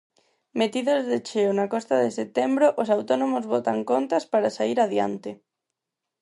Metidos 0.59 1.01
de 1.11 1.17
cheo 1.27 1.51
na 1.55 1.65
costa 1.73 1.95
de 2.03 2.09
setembro, 2.19 2.67
os 2.81 2.89
autónomos 2.95 3.43
botan 3.53 3.79
contas 3.91 4.23
para 4.31 4.53
saír 4.57 4.77
adiante. 4.81 5.31